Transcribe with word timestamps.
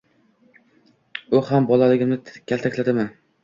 U 1.41 1.43
ham 1.51 1.69
bolaginamni 1.75 2.37
kaltaklatadimi? 2.53 3.11